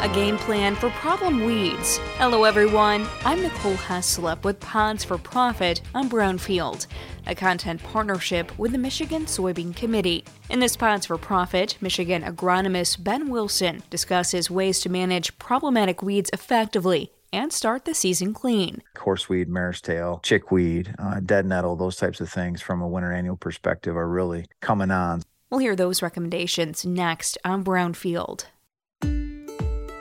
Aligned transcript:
a 0.00 0.08
game 0.08 0.38
plan 0.38 0.74
for 0.74 0.88
problem 0.90 1.44
weeds. 1.44 1.98
Hello, 2.16 2.44
everyone. 2.44 3.06
I'm 3.22 3.42
Nicole 3.42 3.74
Heslop 3.74 4.44
with 4.44 4.58
Pods 4.58 5.04
for 5.04 5.18
Profit 5.18 5.82
on 5.94 6.08
Brownfield, 6.08 6.86
a 7.26 7.34
content 7.34 7.82
partnership 7.82 8.58
with 8.58 8.72
the 8.72 8.78
Michigan 8.78 9.26
Soybean 9.26 9.76
Committee. 9.76 10.24
In 10.48 10.58
this 10.58 10.74
Pods 10.74 11.04
for 11.04 11.18
Profit, 11.18 11.76
Michigan 11.82 12.22
agronomist 12.22 13.04
Ben 13.04 13.28
Wilson 13.28 13.82
discusses 13.90 14.50
ways 14.50 14.80
to 14.80 14.88
manage 14.88 15.38
problematic 15.38 16.02
weeds 16.02 16.30
effectively 16.32 17.12
and 17.30 17.52
start 17.52 17.84
the 17.84 17.94
season 17.94 18.32
clean. 18.32 18.82
Horseweed, 18.96 19.48
mare's 19.48 19.82
tail, 19.82 20.20
chickweed, 20.22 20.94
uh, 20.98 21.20
dead 21.20 21.44
nettle, 21.44 21.76
those 21.76 21.96
types 21.96 22.22
of 22.22 22.30
things 22.30 22.62
from 22.62 22.80
a 22.80 22.88
winter 22.88 23.12
annual 23.12 23.36
perspective 23.36 23.98
are 23.98 24.08
really 24.08 24.46
coming 24.62 24.90
on. 24.90 25.22
We'll 25.50 25.60
hear 25.60 25.76
those 25.76 26.00
recommendations 26.00 26.86
next 26.86 27.36
on 27.44 27.62
Brownfield. 27.62 28.46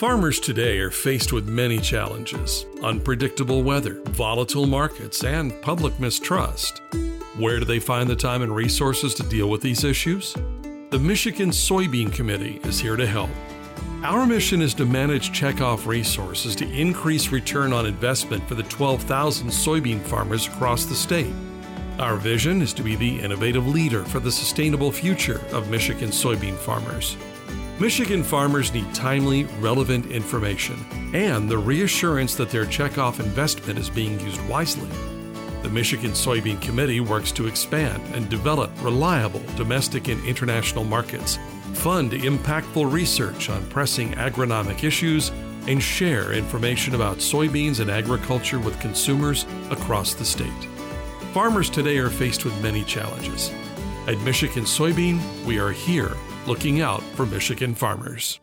Farmers 0.00 0.40
today 0.40 0.78
are 0.78 0.90
faced 0.90 1.30
with 1.30 1.46
many 1.46 1.78
challenges 1.78 2.64
unpredictable 2.82 3.62
weather, 3.62 4.00
volatile 4.06 4.64
markets, 4.64 5.22
and 5.24 5.60
public 5.60 6.00
mistrust. 6.00 6.80
Where 7.36 7.58
do 7.58 7.66
they 7.66 7.80
find 7.80 8.08
the 8.08 8.16
time 8.16 8.40
and 8.40 8.56
resources 8.56 9.12
to 9.16 9.22
deal 9.24 9.50
with 9.50 9.60
these 9.60 9.84
issues? 9.84 10.34
The 10.88 10.98
Michigan 10.98 11.50
Soybean 11.50 12.10
Committee 12.14 12.62
is 12.64 12.80
here 12.80 12.96
to 12.96 13.06
help. 13.06 13.28
Our 14.02 14.24
mission 14.24 14.62
is 14.62 14.72
to 14.76 14.86
manage 14.86 15.38
checkoff 15.38 15.84
resources 15.84 16.56
to 16.56 16.72
increase 16.72 17.30
return 17.30 17.74
on 17.74 17.84
investment 17.84 18.48
for 18.48 18.54
the 18.54 18.62
12,000 18.62 19.48
soybean 19.48 20.00
farmers 20.00 20.46
across 20.46 20.86
the 20.86 20.94
state. 20.94 21.34
Our 21.98 22.16
vision 22.16 22.62
is 22.62 22.72
to 22.72 22.82
be 22.82 22.96
the 22.96 23.20
innovative 23.20 23.68
leader 23.68 24.04
for 24.06 24.18
the 24.18 24.32
sustainable 24.32 24.92
future 24.92 25.42
of 25.52 25.68
Michigan 25.68 26.08
soybean 26.08 26.56
farmers. 26.56 27.18
Michigan 27.80 28.22
farmers 28.22 28.74
need 28.74 28.94
timely, 28.94 29.44
relevant 29.58 30.04
information 30.04 30.84
and 31.14 31.48
the 31.48 31.56
reassurance 31.56 32.34
that 32.34 32.50
their 32.50 32.66
checkoff 32.66 33.20
investment 33.20 33.78
is 33.78 33.88
being 33.88 34.20
used 34.20 34.46
wisely. 34.50 34.90
The 35.62 35.70
Michigan 35.70 36.10
Soybean 36.10 36.60
Committee 36.60 37.00
works 37.00 37.32
to 37.32 37.46
expand 37.46 38.02
and 38.14 38.28
develop 38.28 38.70
reliable 38.82 39.42
domestic 39.56 40.08
and 40.08 40.22
international 40.26 40.84
markets, 40.84 41.38
fund 41.72 42.12
impactful 42.12 42.92
research 42.92 43.48
on 43.48 43.66
pressing 43.70 44.12
agronomic 44.12 44.84
issues, 44.84 45.30
and 45.66 45.82
share 45.82 46.34
information 46.34 46.94
about 46.94 47.16
soybeans 47.16 47.80
and 47.80 47.90
agriculture 47.90 48.58
with 48.58 48.78
consumers 48.80 49.46
across 49.70 50.12
the 50.12 50.24
state. 50.24 50.68
Farmers 51.32 51.70
today 51.70 51.96
are 51.96 52.10
faced 52.10 52.44
with 52.44 52.62
many 52.62 52.84
challenges. 52.84 53.50
At 54.06 54.18
Michigan 54.18 54.64
Soybean, 54.64 55.18
we 55.46 55.58
are 55.58 55.72
here 55.72 56.14
looking 56.50 56.80
out 56.80 57.00
for 57.14 57.24
Michigan 57.26 57.76
farmers. 57.76 58.40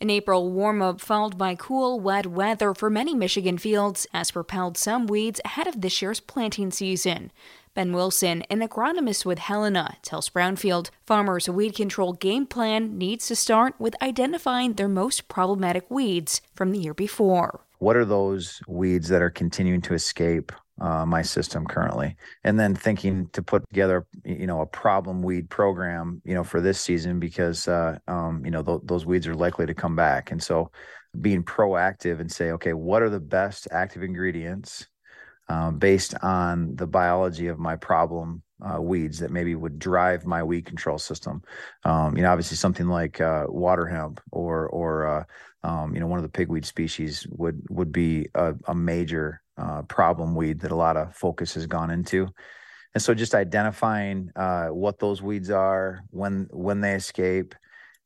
An 0.00 0.08
April 0.08 0.50
warm 0.50 0.80
up 0.80 1.02
followed 1.02 1.36
by 1.36 1.54
cool, 1.54 2.00
wet 2.00 2.26
weather 2.26 2.72
for 2.72 2.88
many 2.88 3.14
Michigan 3.14 3.58
fields 3.58 4.06
has 4.14 4.30
propelled 4.30 4.78
some 4.78 5.06
weeds 5.06 5.38
ahead 5.44 5.66
of 5.66 5.82
this 5.82 6.00
year's 6.00 6.18
planting 6.18 6.70
season. 6.70 7.30
Ben 7.74 7.92
Wilson, 7.92 8.40
an 8.48 8.60
agronomist 8.60 9.26
with 9.26 9.38
Helena, 9.38 9.98
tells 10.00 10.30
Brownfield 10.30 10.88
farmers' 11.04 11.46
weed 11.46 11.74
control 11.74 12.14
game 12.14 12.46
plan 12.46 12.96
needs 12.96 13.28
to 13.28 13.36
start 13.36 13.74
with 13.78 14.02
identifying 14.02 14.72
their 14.72 14.88
most 14.88 15.28
problematic 15.28 15.90
weeds 15.90 16.40
from 16.54 16.72
the 16.72 16.78
year 16.78 16.94
before. 16.94 17.60
What 17.80 17.96
are 17.96 18.06
those 18.06 18.62
weeds 18.66 19.08
that 19.10 19.20
are 19.20 19.28
continuing 19.28 19.82
to 19.82 19.92
escape 19.92 20.52
uh, 20.80 21.04
my 21.04 21.22
system 21.22 21.66
currently 21.66 22.16
and 22.44 22.58
then 22.58 22.74
thinking 22.74 23.28
to 23.32 23.42
put 23.42 23.62
together 23.70 24.06
you 24.24 24.46
know 24.46 24.60
a 24.60 24.66
problem 24.66 25.22
weed 25.22 25.48
program 25.50 26.20
you 26.24 26.34
know 26.34 26.44
for 26.44 26.60
this 26.60 26.80
season 26.80 27.20
because 27.20 27.68
uh, 27.68 27.98
um, 28.08 28.44
you 28.44 28.50
know 28.50 28.62
th- 28.62 28.80
those 28.84 29.06
weeds 29.06 29.26
are 29.26 29.34
likely 29.34 29.66
to 29.66 29.74
come 29.74 29.94
back 29.94 30.30
and 30.30 30.42
so 30.42 30.70
being 31.20 31.42
proactive 31.42 32.20
and 32.20 32.32
say 32.32 32.52
okay 32.52 32.72
what 32.72 33.02
are 33.02 33.10
the 33.10 33.20
best 33.20 33.68
active 33.70 34.02
ingredients 34.02 34.86
um, 35.48 35.78
based 35.78 36.14
on 36.22 36.74
the 36.76 36.86
biology 36.86 37.48
of 37.48 37.58
my 37.58 37.76
problem 37.76 38.42
uh, 38.62 38.80
weeds 38.80 39.18
that 39.18 39.30
maybe 39.30 39.54
would 39.54 39.78
drive 39.78 40.24
my 40.24 40.42
weed 40.42 40.64
control 40.64 40.98
system. 40.98 41.42
Um, 41.84 42.16
you 42.16 42.22
know, 42.22 42.30
obviously 42.30 42.56
something 42.56 42.86
like 42.86 43.20
uh, 43.20 43.46
water 43.48 43.86
hemp 43.86 44.20
or 44.30 44.68
or 44.68 45.06
uh, 45.06 45.24
um, 45.68 45.94
you 45.94 46.00
know 46.00 46.06
one 46.06 46.18
of 46.18 46.22
the 46.22 46.28
pigweed 46.28 46.64
species 46.64 47.26
would 47.30 47.62
would 47.70 47.92
be 47.92 48.28
a, 48.34 48.54
a 48.66 48.74
major 48.74 49.42
uh, 49.62 49.82
problem 49.82 50.34
weed 50.34 50.60
that 50.60 50.72
a 50.72 50.76
lot 50.76 50.96
of 50.96 51.14
focus 51.14 51.54
has 51.54 51.66
gone 51.66 51.90
into. 51.90 52.28
And 52.94 53.02
so 53.02 53.14
just 53.14 53.34
identifying 53.34 54.30
uh, 54.36 54.66
what 54.66 54.98
those 54.98 55.22
weeds 55.22 55.50
are, 55.50 56.04
when 56.10 56.48
when 56.50 56.80
they 56.80 56.94
escape, 56.94 57.54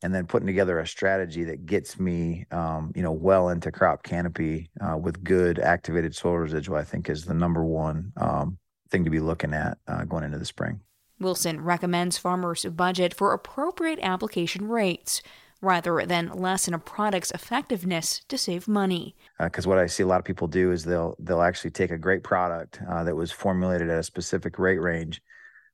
and 0.03 0.15
then 0.15 0.27
putting 0.27 0.47
together 0.47 0.79
a 0.79 0.87
strategy 0.87 1.45
that 1.45 1.67
gets 1.67 1.99
me, 1.99 2.47
um, 2.53 2.93
you 2.95 3.03
know, 3.03 3.13
well 3.13 3.49
into 3.49 3.73
crop 3.73 4.03
canopy 4.03 4.71
uh, 4.81 4.97
with 4.97 5.25
good 5.25 5.59
activated 5.59 6.15
soil 6.15 6.37
residual, 6.37 6.77
I 6.77 6.85
think 6.85 7.11
is 7.11 7.25
the 7.25 7.35
number 7.35 7.65
one 7.65 8.13
um, 8.17 8.59
thing 8.91 9.05
to 9.05 9.11
be 9.11 9.21
looking 9.21 9.55
at 9.55 9.79
uh, 9.89 10.05
going 10.05 10.23
into 10.23 10.39
the 10.39 10.45
spring. 10.45 10.81
Wilson 11.19 11.63
recommends 11.63 12.19
farmers 12.19 12.65
budget 12.67 13.15
for 13.15 13.33
appropriate 13.33 13.99
application 14.03 14.69
rates 14.69 15.23
rather 15.61 16.05
than 16.07 16.29
lessen 16.29 16.75
a 16.75 16.79
product's 16.79 17.31
effectiveness 17.31 18.23
to 18.29 18.39
save 18.39 18.69
money. 18.69 19.17
Because 19.39 19.67
uh, 19.67 19.71
what 19.71 19.79
I 19.79 19.87
see 19.87 20.03
a 20.03 20.07
lot 20.07 20.19
of 20.19 20.25
people 20.25 20.49
do 20.49 20.73
is 20.73 20.85
they'll 20.85 21.17
they'll 21.19 21.43
actually 21.43 21.71
take 21.71 21.91
a 21.91 21.99
great 21.99 22.23
product 22.23 22.81
uh, 22.89 23.05
that 23.05 23.17
was 23.17 23.33
formulated 23.33 23.91
at 23.91 23.99
a 23.99 24.03
specific 24.03 24.59
rate 24.59 24.81
range 24.81 25.23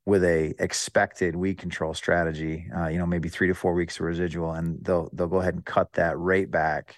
with 0.05 0.25
a 0.25 0.55
expected 0.59 1.37
weed 1.37 1.59
control 1.59 1.95
strategy, 1.95 2.67
uh, 2.77 2.89
you 2.89 2.99
know, 2.99 3.07
maybe 3.07 3.29
three 3.29 3.47
to 3.47 3.55
four 3.55 3.73
weeks 3.73 4.01
of 4.01 4.07
residual, 4.07 4.53
and 4.53 4.85
they'll 4.85 5.09
they'll 5.13 5.29
go 5.29 5.41
ahead 5.41 5.55
and 5.55 5.65
cut 5.65 5.93
that 5.93 6.19
rate 6.19 6.51
back 6.51 6.97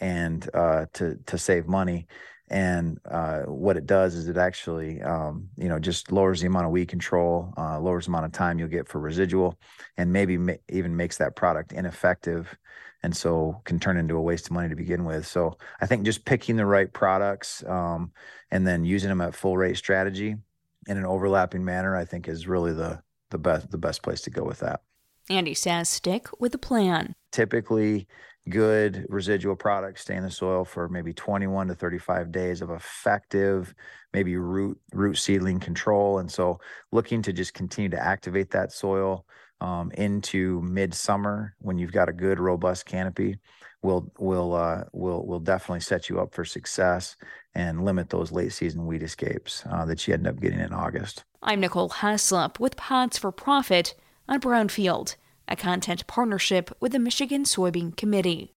and 0.00 0.48
uh, 0.54 0.86
to 0.92 1.16
to 1.26 1.38
save 1.38 1.66
money 1.66 2.06
and 2.52 3.00
uh, 3.10 3.40
what 3.42 3.76
it 3.76 3.86
does 3.86 4.14
is 4.14 4.28
it 4.28 4.36
actually 4.36 5.02
um, 5.02 5.48
you 5.56 5.68
know 5.68 5.78
just 5.78 6.12
lowers 6.12 6.40
the 6.40 6.46
amount 6.46 6.66
of 6.66 6.70
weed 6.70 6.86
control 6.86 7.52
uh, 7.56 7.80
lowers 7.80 8.04
the 8.04 8.10
amount 8.10 8.26
of 8.26 8.32
time 8.32 8.58
you'll 8.58 8.68
get 8.68 8.86
for 8.86 9.00
residual 9.00 9.58
and 9.96 10.12
maybe 10.12 10.36
ma- 10.36 10.52
even 10.68 10.94
makes 10.94 11.16
that 11.16 11.34
product 11.34 11.72
ineffective 11.72 12.56
and 13.02 13.16
so 13.16 13.60
can 13.64 13.80
turn 13.80 13.96
into 13.96 14.16
a 14.16 14.20
waste 14.20 14.46
of 14.46 14.52
money 14.52 14.68
to 14.68 14.76
begin 14.76 15.04
with. 15.04 15.26
So 15.26 15.56
i 15.80 15.86
think 15.86 16.04
just 16.04 16.24
picking 16.24 16.56
the 16.56 16.66
right 16.66 16.92
products 16.92 17.64
um, 17.66 18.12
and 18.50 18.66
then 18.66 18.84
using 18.84 19.08
them 19.08 19.22
at 19.22 19.34
full 19.34 19.56
rate 19.56 19.76
strategy 19.76 20.36
in 20.86 20.96
an 20.96 21.06
overlapping 21.06 21.64
manner 21.64 21.96
i 21.96 22.04
think 22.04 22.28
is 22.28 22.46
really 22.46 22.72
the 22.72 23.00
the 23.30 23.38
best 23.38 23.70
the 23.70 23.78
best 23.78 24.02
place 24.02 24.20
to 24.20 24.30
go 24.30 24.44
with 24.44 24.60
that. 24.60 24.82
Andy 25.30 25.54
says 25.54 25.88
stick 25.88 26.28
with 26.38 26.52
the 26.52 26.58
plan. 26.58 27.14
Typically 27.32 28.06
good 28.48 29.06
residual 29.08 29.54
products 29.54 30.02
stay 30.02 30.16
in 30.16 30.24
the 30.24 30.30
soil 30.30 30.64
for 30.64 30.88
maybe 30.88 31.12
21 31.12 31.68
to 31.68 31.74
35 31.74 32.32
days 32.32 32.60
of 32.60 32.70
effective 32.70 33.72
maybe 34.12 34.36
root 34.36 34.78
root 34.92 35.16
seedling 35.16 35.60
control 35.60 36.18
and 36.18 36.30
so 36.30 36.58
looking 36.90 37.22
to 37.22 37.32
just 37.32 37.54
continue 37.54 37.88
to 37.88 38.04
activate 38.04 38.50
that 38.50 38.72
soil 38.72 39.24
um, 39.60 39.92
into 39.92 40.60
midsummer 40.62 41.54
when 41.60 41.78
you've 41.78 41.92
got 41.92 42.08
a 42.08 42.12
good 42.12 42.40
robust 42.40 42.84
canopy 42.84 43.38
will 43.82 44.10
will 44.18 44.54
uh, 44.54 44.84
will 44.92 45.26
will 45.26 45.40
definitely 45.40 45.80
set 45.80 46.08
you 46.08 46.20
up 46.20 46.32
for 46.32 46.44
success 46.44 47.16
and 47.54 47.84
limit 47.84 48.08
those 48.10 48.32
late 48.32 48.52
season 48.52 48.86
weed 48.86 49.02
escapes 49.02 49.64
uh, 49.70 49.84
that 49.84 50.06
you 50.06 50.14
end 50.14 50.26
up 50.26 50.40
getting 50.40 50.60
in 50.60 50.72
August. 50.72 51.24
I'm 51.42 51.60
Nicole 51.60 51.90
Heslop 51.90 52.58
with 52.58 52.76
Pods 52.76 53.18
for 53.18 53.32
Profit 53.32 53.94
on 54.28 54.40
Brownfield 54.40 55.16
a 55.52 55.56
content 55.56 56.06
partnership 56.06 56.70
with 56.80 56.92
the 56.92 56.98
Michigan 56.98 57.44
Soybean 57.44 57.94
Committee. 57.94 58.50